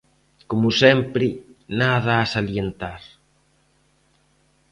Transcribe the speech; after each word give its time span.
Como 0.49 0.69
sempre, 0.81 1.27
nada 1.81 2.13
a 2.17 2.29
salientar. 2.35 3.01